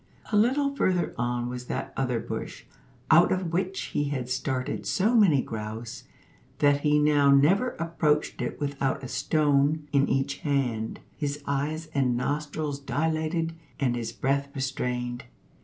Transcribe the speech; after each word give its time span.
A 0.31 0.35
little 0.35 0.75
further 0.75 1.13
on 1.15 1.47
was 1.47 1.65
that 1.65 1.93
other 1.95 2.19
bush 2.19 2.63
out 3.11 3.31
of 3.31 3.53
which 3.53 3.79
he 3.93 4.05
had 4.05 4.31
started 4.31 4.87
so 4.87 5.15
many 5.15 5.43
grouse 5.43 6.05
that 6.57 6.79
he 6.81 6.97
now 6.97 7.29
never 7.29 7.75
approached 7.75 8.41
it 8.41 8.59
without 8.59 9.03
a 9.03 9.07
stone 9.07 9.87
in 9.91 10.09
each 10.09 10.37
hand, 10.39 11.01
his 11.17 11.43
eyes 11.45 11.85
and 11.93 12.17
nostrils 12.17 12.79
dilated, 12.79 13.53
and 13.79 13.95
his 13.95 14.11
breath 14.11 14.47
restrained. 14.55 15.25